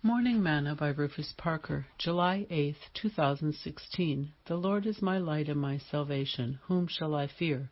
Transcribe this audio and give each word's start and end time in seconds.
Morning 0.00 0.40
Manna 0.40 0.76
by 0.76 0.90
Rufus 0.90 1.34
Parker, 1.36 1.84
July 1.98 2.46
8, 2.50 2.76
2016. 2.94 4.32
The 4.46 4.56
Lord 4.56 4.86
is 4.86 5.02
my 5.02 5.18
light 5.18 5.48
and 5.48 5.60
my 5.60 5.78
salvation. 5.78 6.60
Whom 6.68 6.86
shall 6.86 7.16
I 7.16 7.26
fear? 7.26 7.68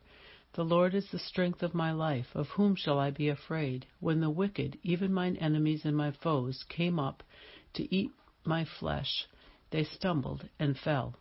The 0.51 0.65
Lord 0.65 0.93
is 0.93 1.09
the 1.09 1.19
strength 1.19 1.63
of 1.63 1.73
my 1.73 1.93
life. 1.93 2.27
Of 2.35 2.49
whom 2.49 2.75
shall 2.75 2.99
I 2.99 3.11
be 3.11 3.29
afraid? 3.29 3.85
When 4.01 4.19
the 4.19 4.29
wicked, 4.29 4.77
even 4.83 5.13
mine 5.13 5.37
enemies 5.37 5.85
and 5.85 5.95
my 5.95 6.11
foes, 6.11 6.65
came 6.67 6.99
up 6.99 7.23
to 7.75 7.95
eat 7.95 8.11
my 8.43 8.65
flesh, 8.65 9.25
they 9.71 9.85
stumbled 9.85 10.49
and 10.59 10.77
fell. 10.77 11.15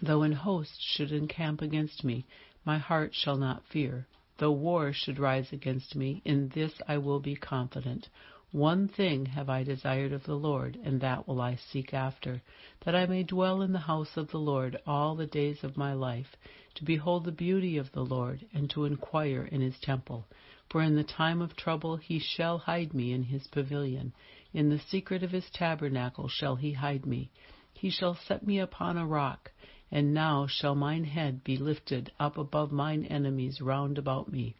Though 0.00 0.22
an 0.22 0.34
host 0.34 0.80
should 0.80 1.10
encamp 1.10 1.60
against 1.60 2.04
me, 2.04 2.26
my 2.64 2.78
heart 2.78 3.12
shall 3.12 3.36
not 3.36 3.66
fear. 3.66 4.06
Though 4.38 4.52
war 4.52 4.92
should 4.92 5.18
rise 5.18 5.52
against 5.52 5.96
me, 5.96 6.22
in 6.24 6.48
this 6.50 6.80
I 6.86 6.98
will 6.98 7.18
be 7.18 7.34
confident. 7.34 8.08
One 8.52 8.86
thing 8.86 9.24
have 9.26 9.48
I 9.48 9.62
desired 9.62 10.12
of 10.12 10.24
the 10.24 10.36
Lord, 10.36 10.78
and 10.84 11.00
that 11.00 11.26
will 11.26 11.40
I 11.40 11.54
seek 11.54 11.94
after, 11.94 12.42
that 12.84 12.94
I 12.94 13.06
may 13.06 13.22
dwell 13.22 13.62
in 13.62 13.72
the 13.72 13.78
house 13.78 14.14
of 14.18 14.30
the 14.30 14.38
Lord 14.38 14.76
all 14.86 15.16
the 15.16 15.26
days 15.26 15.64
of 15.64 15.78
my 15.78 15.94
life, 15.94 16.36
to 16.74 16.84
behold 16.84 17.24
the 17.24 17.32
beauty 17.32 17.78
of 17.78 17.90
the 17.92 18.04
Lord, 18.04 18.44
and 18.52 18.68
to 18.68 18.84
inquire 18.84 19.42
in 19.42 19.62
his 19.62 19.80
temple. 19.80 20.26
For 20.68 20.82
in 20.82 20.96
the 20.96 21.02
time 21.02 21.40
of 21.40 21.56
trouble 21.56 21.96
he 21.96 22.18
shall 22.18 22.58
hide 22.58 22.92
me 22.92 23.14
in 23.14 23.22
his 23.22 23.46
pavilion. 23.46 24.12
In 24.52 24.68
the 24.68 24.78
secret 24.78 25.22
of 25.22 25.30
his 25.30 25.48
tabernacle 25.48 26.28
shall 26.28 26.56
he 26.56 26.72
hide 26.72 27.06
me. 27.06 27.30
He 27.72 27.88
shall 27.88 28.14
set 28.14 28.46
me 28.46 28.58
upon 28.58 28.98
a 28.98 29.06
rock. 29.06 29.50
And 29.90 30.12
now 30.12 30.46
shall 30.46 30.74
mine 30.74 31.04
head 31.04 31.42
be 31.42 31.56
lifted 31.56 32.12
up 32.20 32.36
above 32.36 32.70
mine 32.70 33.06
enemies 33.06 33.62
round 33.62 33.96
about 33.96 34.30
me. 34.30 34.56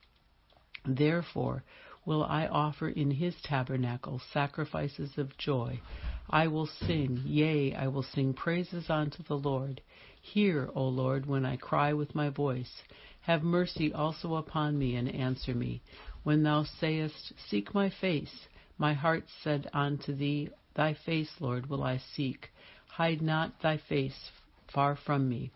Therefore 0.86 1.62
will 2.04 2.24
I 2.24 2.46
offer 2.46 2.88
in 2.88 3.10
his 3.12 3.34
tabernacle 3.42 4.20
sacrifices 4.32 5.16
of 5.16 5.36
joy. 5.38 5.80
I 6.28 6.48
will 6.48 6.66
sing, 6.66 7.22
yea, 7.24 7.74
I 7.74 7.88
will 7.88 8.02
sing 8.02 8.34
praises 8.34 8.90
unto 8.90 9.22
the 9.22 9.36
Lord. 9.36 9.80
Hear, 10.20 10.70
O 10.74 10.84
Lord, 10.84 11.26
when 11.26 11.44
I 11.44 11.56
cry 11.56 11.92
with 11.92 12.14
my 12.14 12.28
voice. 12.28 12.82
Have 13.22 13.42
mercy 13.42 13.92
also 13.92 14.34
upon 14.34 14.78
me, 14.78 14.96
and 14.96 15.08
answer 15.08 15.54
me. 15.54 15.80
When 16.24 16.42
thou 16.42 16.64
sayest, 16.64 17.32
Seek 17.48 17.74
my 17.74 17.90
face, 17.90 18.48
my 18.78 18.94
heart 18.94 19.24
said 19.42 19.68
unto 19.72 20.14
thee, 20.14 20.50
Thy 20.74 20.94
face, 20.94 21.30
Lord, 21.40 21.66
will 21.66 21.82
I 21.82 21.98
seek. 21.98 22.50
Hide 22.88 23.22
not 23.22 23.60
thy 23.62 23.76
face 23.76 24.30
far 24.72 24.96
from 24.96 25.28
me. 25.28 25.52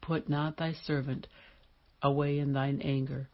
Put 0.00 0.28
not 0.28 0.56
thy 0.56 0.72
servant 0.72 1.26
away 2.02 2.38
in 2.38 2.52
thine 2.52 2.80
anger. 2.82 3.28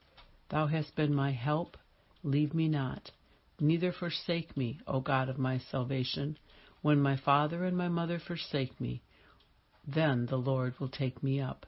Thou 0.51 0.67
hast 0.67 0.95
been 0.95 1.15
my 1.15 1.33
help 1.33 1.77
Leave 2.25 2.55
me 2.55 2.69
not, 2.69 3.11
neither 3.59 3.91
forsake 3.91 4.57
me, 4.57 4.79
O 4.87 5.01
God 5.01 5.29
of 5.29 5.39
my 5.39 5.59
salvation. 5.59 6.39
When 6.81 7.03
my 7.03 7.17
father 7.17 7.65
and 7.65 7.77
my 7.77 7.89
mother 7.89 8.21
forsake 8.21 8.81
me, 8.81 9.03
then 9.85 10.27
the 10.27 10.39
Lord 10.39 10.79
will 10.79 10.89
take 10.89 11.21
me 11.21 11.41
up. 11.41 11.67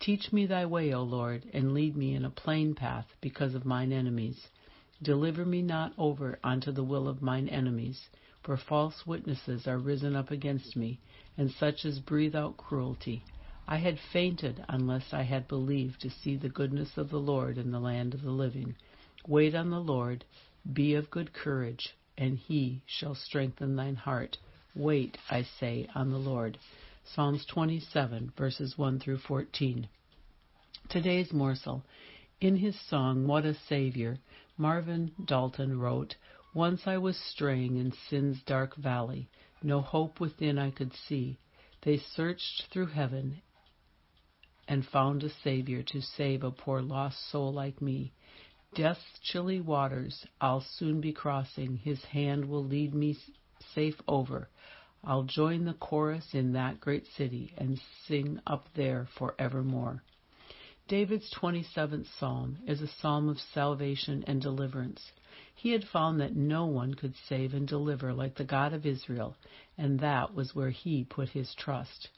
Teach 0.00 0.30
me 0.30 0.44
thy 0.44 0.66
way, 0.66 0.92
O 0.92 1.02
Lord, 1.02 1.46
and 1.54 1.72
lead 1.72 1.96
me 1.96 2.14
in 2.14 2.26
a 2.26 2.30
plain 2.30 2.74
path 2.74 3.14
because 3.22 3.54
of 3.54 3.64
mine 3.64 3.92
enemies. 3.92 4.48
Deliver 5.02 5.46
me 5.46 5.62
not 5.62 5.94
over 5.96 6.38
unto 6.44 6.70
the 6.70 6.84
will 6.84 7.08
of 7.08 7.22
mine 7.22 7.48
enemies, 7.48 8.10
for 8.42 8.58
false 8.58 9.06
witnesses 9.06 9.66
are 9.66 9.78
risen 9.78 10.14
up 10.14 10.30
against 10.30 10.76
me, 10.76 11.00
and 11.38 11.50
such 11.50 11.86
as 11.86 11.98
breathe 12.00 12.36
out 12.36 12.58
cruelty. 12.58 13.24
I 13.66 13.78
had 13.78 13.98
fainted 14.12 14.62
unless 14.68 15.14
I 15.14 15.22
had 15.22 15.48
believed 15.48 16.02
to 16.02 16.10
see 16.10 16.36
the 16.36 16.50
goodness 16.50 16.98
of 16.98 17.08
the 17.08 17.20
Lord 17.20 17.56
in 17.56 17.70
the 17.70 17.80
land 17.80 18.12
of 18.12 18.20
the 18.20 18.30
living. 18.30 18.76
Wait 19.26 19.54
on 19.54 19.70
the 19.70 19.80
Lord, 19.80 20.22
be 20.70 20.92
of 20.92 21.10
good 21.10 21.32
courage, 21.32 21.94
and 22.18 22.36
he 22.36 22.82
shall 22.84 23.14
strengthen 23.14 23.74
thine 23.74 23.94
heart. 23.94 24.36
Wait, 24.74 25.16
I 25.30 25.44
say, 25.44 25.88
on 25.94 26.10
the 26.10 26.18
Lord. 26.18 26.58
Psalms 27.04 27.46
27, 27.46 28.34
verses 28.36 28.76
1 28.76 29.00
through 29.00 29.16
14. 29.16 29.88
Today's 30.90 31.32
morsel. 31.32 31.86
In 32.42 32.58
his 32.58 32.78
song, 32.78 33.26
What 33.26 33.46
a 33.46 33.54
Savior, 33.54 34.18
Marvin 34.58 35.12
Dalton 35.24 35.78
wrote, 35.78 36.16
Once 36.52 36.82
I 36.86 36.98
was 36.98 37.16
straying 37.16 37.78
in 37.78 37.92
sin's 38.10 38.42
dark 38.42 38.76
valley, 38.76 39.30
no 39.62 39.80
hope 39.80 40.20
within 40.20 40.58
I 40.58 40.70
could 40.70 40.92
see. 40.92 41.38
They 41.80 41.96
searched 41.96 42.64
through 42.70 42.88
heaven 42.88 43.40
and 44.68 44.86
found 44.86 45.24
a 45.24 45.30
Savior 45.30 45.82
to 45.82 46.02
save 46.02 46.44
a 46.44 46.50
poor 46.50 46.82
lost 46.82 47.30
soul 47.30 47.54
like 47.54 47.80
me. 47.80 48.12
Death's 48.74 49.20
chilly 49.22 49.60
waters 49.60 50.26
I'll 50.40 50.60
soon 50.60 51.00
be 51.00 51.12
crossing, 51.12 51.76
His 51.76 52.04
hand 52.06 52.44
will 52.46 52.64
lead 52.64 52.92
me 52.92 53.16
safe 53.72 54.00
over. 54.08 54.48
I'll 55.04 55.22
join 55.22 55.64
the 55.64 55.74
chorus 55.74 56.34
in 56.34 56.54
that 56.54 56.80
great 56.80 57.06
city 57.06 57.54
and 57.56 57.80
sing 58.06 58.40
up 58.46 58.68
there 58.74 59.06
for 59.16 59.36
evermore. 59.38 60.02
David's 60.88 61.32
27th 61.32 62.06
Psalm 62.18 62.58
is 62.66 62.82
a 62.82 62.88
psalm 62.88 63.28
of 63.28 63.38
salvation 63.38 64.24
and 64.26 64.42
deliverance. 64.42 65.12
He 65.54 65.70
had 65.70 65.84
found 65.84 66.20
that 66.20 66.34
no 66.34 66.66
one 66.66 66.94
could 66.94 67.14
save 67.28 67.54
and 67.54 67.68
deliver 67.68 68.12
like 68.12 68.34
the 68.34 68.44
God 68.44 68.72
of 68.72 68.84
Israel, 68.84 69.36
and 69.78 70.00
that 70.00 70.34
was 70.34 70.54
where 70.54 70.70
he 70.70 71.04
put 71.04 71.28
his 71.28 71.54
trust. 71.54 72.08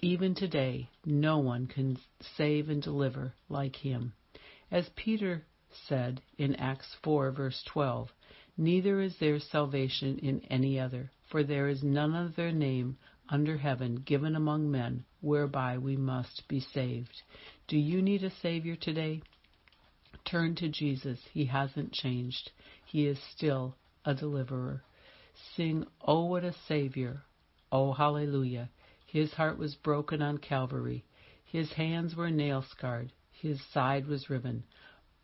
Even 0.00 0.34
today, 0.34 0.88
no 1.04 1.38
one 1.38 1.66
can 1.66 1.98
save 2.36 2.70
and 2.70 2.82
deliver 2.82 3.34
like 3.50 3.76
him. 3.76 4.14
As 4.70 4.88
Peter 4.96 5.44
said 5.72 6.20
in 6.38 6.54
Acts 6.56 6.96
4, 7.02 7.30
verse 7.30 7.62
12, 7.64 8.12
Neither 8.56 9.00
is 9.00 9.18
there 9.18 9.38
salvation 9.38 10.18
in 10.18 10.40
any 10.50 10.78
other, 10.78 11.10
for 11.30 11.42
there 11.42 11.68
is 11.68 11.82
none 11.82 12.14
other 12.14 12.52
name 12.52 12.98
under 13.28 13.56
heaven 13.56 13.96
given 13.96 14.34
among 14.34 14.70
men 14.70 15.04
whereby 15.20 15.78
we 15.78 15.96
must 15.96 16.46
be 16.48 16.60
saved. 16.60 17.22
Do 17.68 17.78
you 17.78 18.02
need 18.02 18.24
a 18.24 18.30
Savior 18.30 18.76
today? 18.76 19.22
Turn 20.24 20.54
to 20.56 20.68
Jesus. 20.68 21.20
He 21.32 21.46
hasn't 21.46 21.92
changed. 21.92 22.50
He 22.84 23.06
is 23.06 23.18
still 23.32 23.76
a 24.04 24.14
deliverer. 24.14 24.82
Sing, 25.54 25.86
Oh, 26.02 26.24
what 26.24 26.44
a 26.44 26.52
Savior! 26.52 27.22
Oh, 27.72 27.92
hallelujah! 27.92 28.68
His 29.06 29.32
heart 29.32 29.58
was 29.58 29.74
broken 29.76 30.20
on 30.20 30.38
Calvary. 30.38 31.04
His 31.44 31.72
hands 31.72 32.14
were 32.14 32.30
nail 32.30 32.62
scarred. 32.62 33.12
His 33.32 33.60
side 33.72 34.06
was 34.06 34.28
riven. 34.28 34.64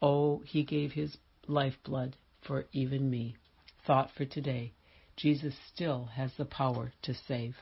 Oh, 0.03 0.41
he 0.45 0.63
gave 0.63 0.93
his 0.93 1.17
lifeblood 1.47 2.17
for 2.43 2.67
even 2.73 3.11
me. 3.11 3.37
Thought 3.85 4.11
for 4.11 4.25
today. 4.25 4.73
Jesus 5.17 5.55
still 5.67 6.07
has 6.07 6.35
the 6.35 6.45
power 6.45 6.93
to 7.03 7.15
save. 7.15 7.57